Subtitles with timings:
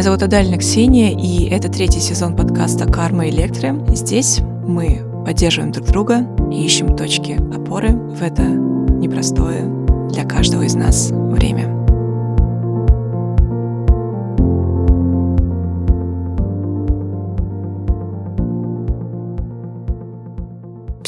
[0.00, 3.84] Меня зовут Адальна Ксения, и это третий сезон подкаста «Карма Электро».
[3.88, 9.66] Здесь мы поддерживаем друг друга и ищем точки опоры в это непростое
[10.08, 11.79] для каждого из нас время.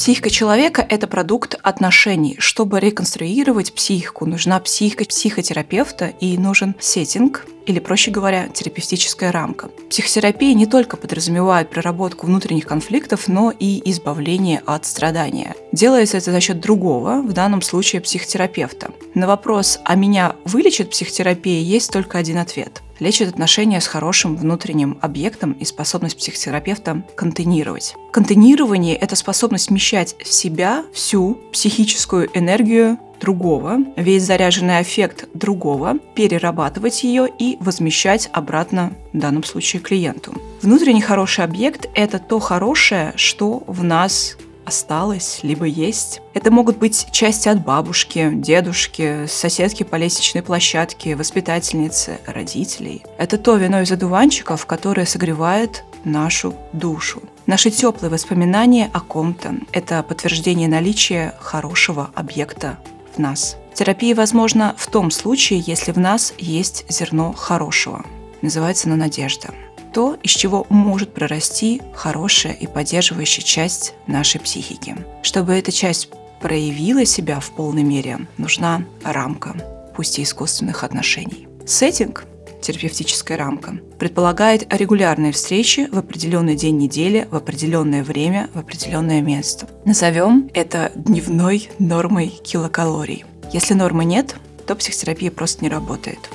[0.03, 2.35] Психика человека– это продукт отношений.
[2.41, 9.69] Чтобы реконструировать психику, нужна психика психотерапевта и нужен сеттинг, или, проще говоря, терапевтическая рамка.
[9.91, 15.55] Психотерапия не только подразумевает проработку внутренних конфликтов, но и избавление от страдания.
[15.71, 18.91] Делается это за счет другого, в данном случае психотерапевта.
[19.15, 24.97] На вопрос «А меня вылечит психотерапия?» есть только один ответ– лечит отношения с хорошим внутренним
[25.03, 27.95] объектом и способность психотерапевта контейнировать.
[28.13, 37.05] Контейнирование– это способность вмещать в себя всю психическую энергию другого, весь заряженный эффект другого, перерабатывать
[37.05, 40.35] ее и возмещать обратно, в данном случае, клиенту.
[40.61, 46.21] Внутренний хороший объект– это то хорошее, что в нас осталось, либо есть.
[46.35, 53.03] Это могут быть части от бабушки, дедушки, соседки по лестничной площадке, воспитательницы, родителей.
[53.19, 57.23] Это то вино из одуванчиков, которое согревает нашу душу.
[57.47, 62.79] Наши теплые воспоминания о ком-то– это подтверждение наличия хорошего объекта
[63.15, 63.57] в нас.
[63.75, 68.05] Терапия возможна в том случае, если в нас есть зерно хорошего.
[68.43, 69.51] Называется оно надежда
[69.93, 74.97] то, из чего может прорасти хорошая и поддерживающая часть нашей психики.
[75.23, 79.55] Чтобы эта часть проявила себя в полной мере, нужна рамка,
[79.97, 81.47] пусть и искусственных отношений.
[81.67, 82.27] Сеттинг
[82.63, 89.69] терапевтическая рамка, предполагает регулярные встречи в определенный день недели, в определенное время, в определенное место.
[89.85, 93.25] Назовем это дневной нормой килокалорий.
[93.53, 96.31] Если нормы нет, то психотерапия просто не работает.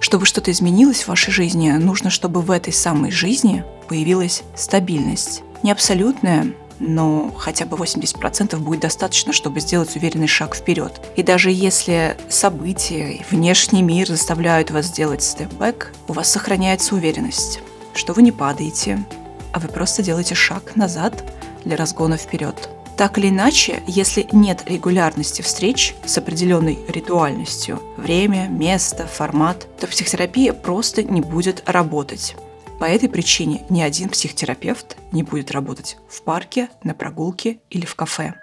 [0.00, 5.42] Чтобы что-то изменилось в вашей жизни, нужно, чтобы в этой самой жизни появилась стабильность.
[5.62, 11.00] Не абсолютная, но хотя бы 80% будет достаточно, чтобы сделать уверенный шаг вперед.
[11.16, 17.60] И даже если события и внешний мир заставляют вас сделать степ-бэк, у вас сохраняется уверенность,
[17.94, 19.04] что вы не падаете,
[19.52, 21.24] а вы просто делаете шаг назад
[21.64, 22.70] для разгона вперед.
[23.00, 30.52] Так или иначе, если нет регулярности встреч с определенной ритуальностью, время, место, формат, то психотерапия
[30.52, 32.36] просто не будет работать.
[32.78, 37.94] По этой причине ни один психотерапевт не будет работать в парке, на прогулке или в
[37.94, 38.34] кафе.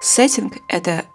[0.00, 1.06] Сеттинг– это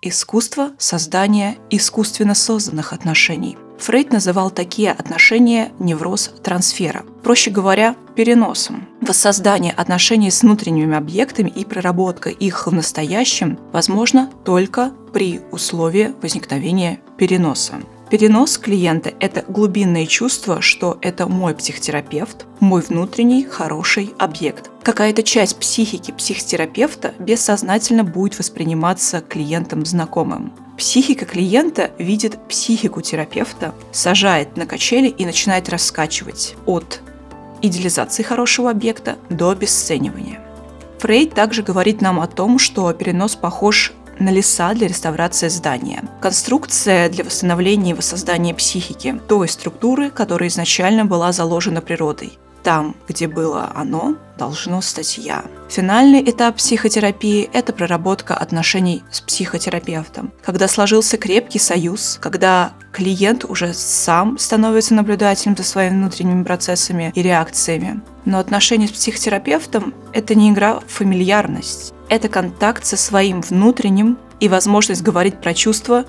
[0.00, 8.86] искусство создания искусственно созданных отношений– Фрейд называл такие отношения невроз трансфера, проще говоря, переносом.
[9.00, 17.00] Воссоздание отношений с внутренними объектами и проработка их в настоящем возможно только при условии возникновения
[17.16, 17.74] переноса.
[18.10, 24.68] Перенос клиента– это глубинное чувство, что это мой психотерапевт, мой внутренний хороший объект.
[24.82, 30.52] Какая-то часть психики психотерапевта бессознательно будет восприниматься клиентом знакомым.
[30.80, 37.02] Психика клиента видит психику терапевта, сажает на качели и начинает раскачивать от
[37.60, 40.40] идеализации хорошего объекта до обесценивания.
[41.00, 46.02] Фрейд также говорит нам о том, что перенос похож на леса для реставрации здания.
[46.22, 52.38] Конструкция для восстановления и воссоздания психики, той структуры, которая изначально была заложена природой.
[52.62, 55.44] Там, где было оно, должно стать я.
[55.68, 60.32] Финальный этап психотерапии– это проработка отношений с психотерапевтом.
[60.42, 67.22] Когда сложился крепкий союз, когда клиент уже сам становится наблюдателем за своими внутренними процессами и
[67.22, 68.00] реакциями.
[68.24, 71.94] Но отношения с психотерапевтом– это не игра в фамильярность.
[72.08, 76.04] Это контакт со своим внутренним и возможность говорить про чувства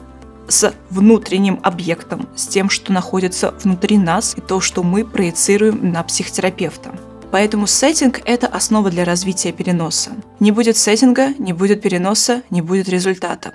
[0.51, 6.03] с внутренним объектом, с тем, что находится внутри нас и то, что мы проецируем на
[6.03, 6.91] психотерапевта.
[7.31, 10.12] Поэтому сеттинг– это основа для развития переноса.
[10.42, 13.53] Не будет сеттинга, не будет переноса, не будет результата.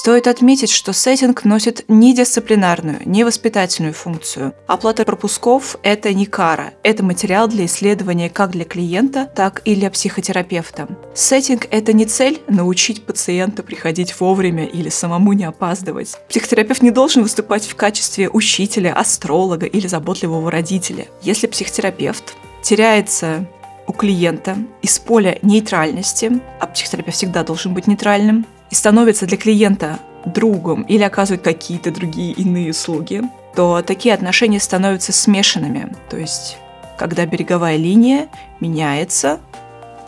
[0.00, 4.54] Стоит отметить, что сеттинг носит не дисциплинарную, не воспитательную функцию.
[4.66, 9.90] Оплата пропусков– это не кара, это материал для исследования как для клиента, так и для
[9.90, 10.88] психотерапевта.
[11.14, 16.16] Сеттинг– это не цель научить пациента приходить вовремя или самому не опаздывать.
[16.30, 21.08] Психотерапевт не должен выступать в качестве учителя, астролога или заботливого родителя.
[21.20, 23.46] Если психотерапевт теряется
[23.86, 29.98] у клиента из поля нейтральности, а психотерапевт всегда должен быть нейтральным, и становится для клиента
[30.24, 33.22] другом или оказывает какие-то другие иные услуги,
[33.54, 35.94] то такие отношения становятся смешанными.
[36.08, 36.58] То есть
[37.00, 38.28] когда береговая линия
[38.60, 39.40] меняется.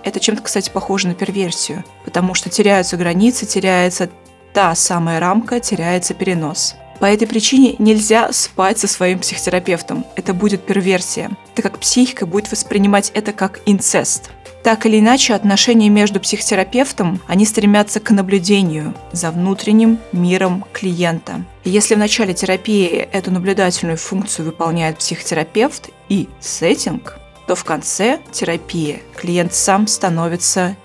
[0.04, 4.10] Это чем-то, кстати, похоже на перверсию, потому что теряются границы, теряется
[4.52, 6.74] та самая рамка, теряется перенос.
[7.00, 10.04] По этой причине нельзя спать со своим психотерапевтом.
[10.16, 14.30] Это будет перверсия, так как психика будет воспринимать это как инцест.
[14.62, 21.44] Так или иначе, отношения между психотерапевтом, они стремятся к наблюдению за внутренним миром клиента.
[21.64, 28.20] И если в начале терапии эту наблюдательную функцию выполняет психотерапевт и сеттинг, то в конце
[28.30, 30.76] терапии клиент сам становится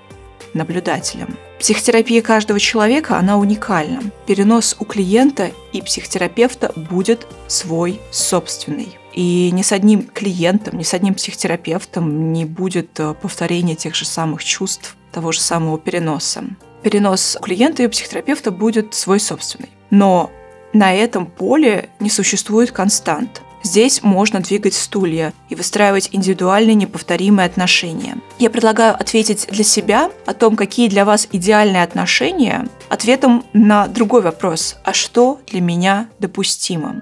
[0.53, 1.38] наблюдателем.
[1.59, 4.01] Психотерапия каждого человека, она уникальна.
[4.25, 8.97] Перенос у клиента и психотерапевта будет свой собственный.
[9.18, 14.06] И ни с одним клиентом, ни с одним психотерапевтом не будет э, повторения тех же
[14.06, 16.44] самых чувств, того же самого переноса.
[16.84, 19.69] Перенос у клиента и у психотерапевта будет свой собственный.
[19.90, 20.30] Но
[20.72, 23.42] на этом поле не существует констант.
[23.64, 28.18] Здесь можно двигать стулья и выстраивать индивидуальные неповторимые отношения.
[28.38, 34.22] Я предлагаю ответить для себя о том, какие для вас идеальные отношения, ответом на другой
[34.22, 37.02] вопрос, а что для меня допустимо.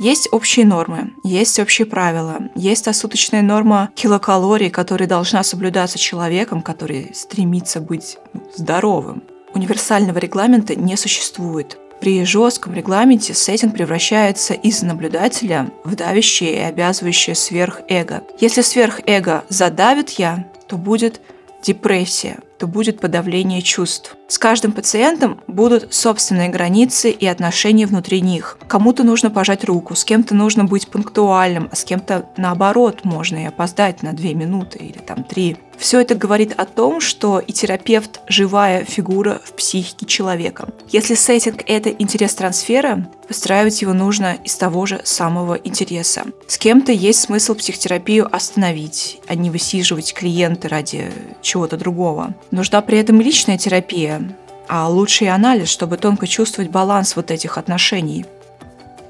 [0.00, 7.10] Есть общие нормы, есть общие правила, есть осуточная норма килокалорий, которая должна соблюдаться человеком, который
[7.14, 9.22] стремится быть ну, здоровым.
[9.52, 11.76] Универсального регламента не существует.
[12.00, 18.22] При жестком регламенте сеттинг превращается из наблюдателя в давящее и обязывающее сверхэго.
[18.40, 21.20] Если сверхэго задавит я, то будет
[21.62, 24.14] депрессия, то будет подавление чувств.
[24.28, 28.58] С каждым пациентом будут собственные границы и отношения внутри них.
[28.68, 33.46] Кому-то нужно пожать руку, с кем-то нужно быть пунктуальным, а с кем-то наоборот можно и
[33.46, 35.56] опоздать на две минуты или там три.
[35.80, 40.68] Все это говорит о том, что и терапевт– живая фигура в психике человека.
[40.90, 46.24] Если сеттинг– это интерес трансфера, выстраивать его нужно из того же самого интереса.
[46.46, 51.10] С кем-то есть смысл психотерапию остановить, а не высиживать клиента ради
[51.40, 52.34] чего-то другого.
[52.50, 54.22] Нужна при этом личная терапия,
[54.68, 58.24] а лучший анализ, чтобы тонко чувствовать баланс вот этих отношений.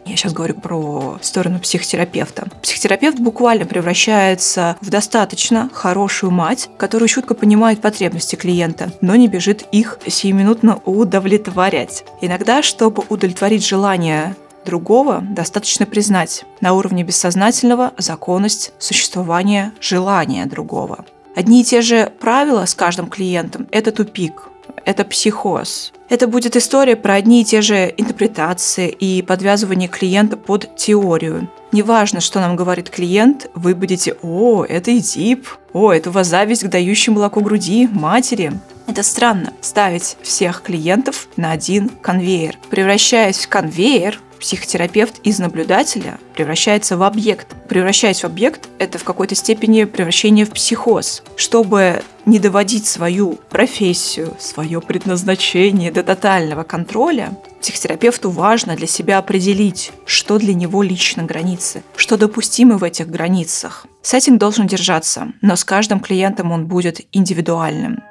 [0.07, 2.47] Я сейчас говорю про сторону психотерапевта.
[2.63, 9.65] Психотерапевт буквально превращается в достаточно хорошую мать, которая чутко понимает потребности клиента, но не бежит
[9.71, 12.05] их сиюминутно удовлетворять.
[12.21, 14.35] Иногда, чтобы удовлетворить желание
[14.65, 21.05] другого, достаточно признать на уровне бессознательного законность существования желания другого.
[21.35, 24.49] Одни и те же правила с каждым клиентом– это тупик,
[24.85, 25.93] это психоз.
[26.09, 31.49] Это будет история про одни и те же интерпретации и подвязывание клиента под теорию.
[31.71, 36.65] Неважно, что нам говорит клиент, вы будете «О, это Эдип», «О, это у вас зависть
[36.65, 38.53] к дающей молоко груди, матери».
[38.89, 42.59] Это странно– ставить всех клиентов на один конвейер.
[42.71, 47.49] Превращаясь в конвейер, психотерапевт из наблюдателя превращается в объект.
[47.69, 51.23] Превращаясь в объект– это в какой-то степени превращение в психоз.
[51.37, 59.93] Чтобы не доводить свою профессию, свое предназначение до тотального контроля, психотерапевту важно для себя определить,
[60.05, 63.87] что для него лично границы, что допустимо в этих границах.
[64.03, 68.03] Сеттинг должен держаться, но с каждым клиентом он будет индивидуальным.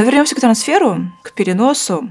[0.00, 2.08] Но вернемся к трансферу, к переносу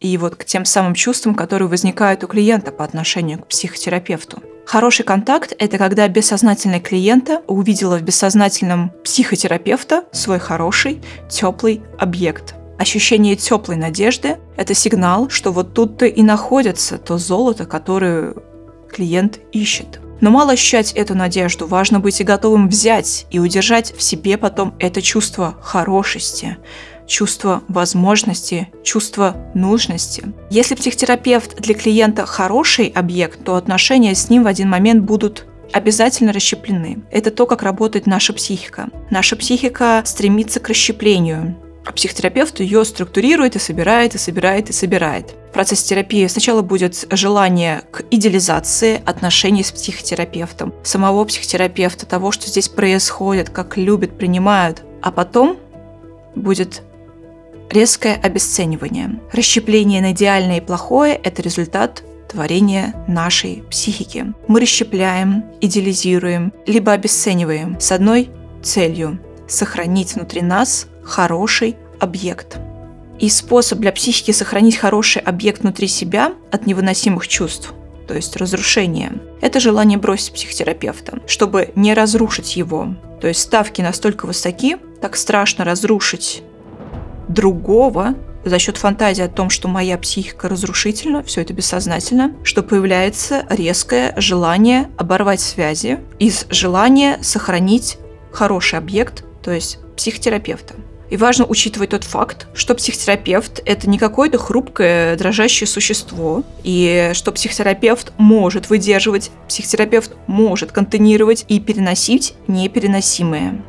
[0.00, 4.42] и вот к тем самым чувствам, которые возникают у клиента по отношению к психотерапевту.
[4.66, 12.56] Хороший контакт– это когда бессознательное клиента увидела в бессознательном психотерапевта свой хороший, теплый объект.
[12.76, 18.34] Ощущение теплой надежды– это сигнал, что вот тут-то и находится то золото, которое
[18.90, 20.00] клиент ищет.
[20.20, 24.74] Но мало ощущать эту надежду, важно быть и готовым взять и удержать в себе потом
[24.80, 26.58] это чувство хорошести,
[27.08, 30.24] чувство возможности, чувство нужности.
[30.50, 36.32] Если психотерапевт для клиента хороший объект, то отношения с ним в один момент будут обязательно
[36.32, 37.02] расщеплены.
[37.10, 38.88] Это то, как работает наша психика.
[39.10, 45.34] Наша психика стремится к расщеплению, а психотерапевт ее структурирует и собирает, и собирает, и собирает.
[45.50, 52.46] В процессе терапии сначала будет желание к идеализации отношений с психотерапевтом, самого психотерапевта, того, что
[52.46, 54.82] здесь происходит, как любят, принимают.
[55.00, 55.56] А потом
[56.34, 56.82] будет
[57.70, 59.20] резкое обесценивание.
[59.32, 64.32] Расщепление на идеальное и плохое– это результат творения нашей психики.
[64.46, 68.30] Мы расщепляем, идеализируем, либо обесцениваем с одной
[68.62, 72.58] целью– сохранить внутри нас хороший объект.
[73.18, 77.72] И способ для психики сохранить хороший объект внутри себя от невыносимых чувств
[78.08, 79.12] то есть разрушение.
[79.40, 82.94] Это желание бросить психотерапевта, чтобы не разрушить его.
[83.20, 86.42] То есть ставки настолько высоки, так страшно разрушить
[87.28, 93.44] другого, за счет фантазии о том, что моя психика разрушительна, все это бессознательно, что появляется
[93.50, 97.98] резкое желание оборвать связи из желания сохранить
[98.32, 100.74] хороший объект, то есть психотерапевта.
[101.10, 107.32] И важно учитывать тот факт, что психотерапевт– это не какое-то хрупкое, дрожащее существо, и что
[107.32, 113.62] психотерапевт может выдерживать, психотерапевт может контейнировать и переносить непереносимое.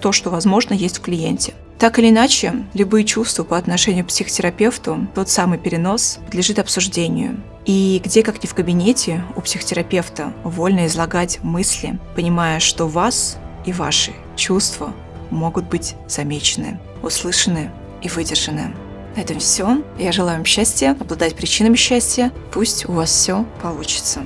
[0.00, 1.54] То, что, возможно, есть в клиенте.
[1.80, 7.42] Так или иначе, любые чувства по отношению к психотерапевту, тот самый перенос, подлежит обсуждению.
[7.64, 13.72] И где, как ни в кабинете, у психотерапевта вольно излагать мысли, понимая, что вас и
[13.72, 14.92] ваши чувства
[15.30, 17.70] могут быть замечены, услышаны
[18.02, 18.74] и выдержаны.
[19.16, 19.82] На этом все.
[19.98, 22.30] Я желаю вам счастья, обладать причинами счастья.
[22.52, 24.20] Пусть у вас все получится.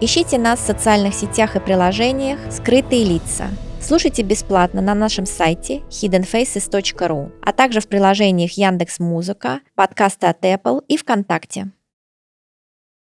[0.00, 3.48] Ищите нас в социальных сетях и приложениях «Скрытые лица».
[3.82, 10.84] Слушайте бесплатно на нашем сайте hiddenfaces.ru, а также в приложениях Яндекс Музыка, подкасты от Apple
[10.86, 11.70] и ВКонтакте.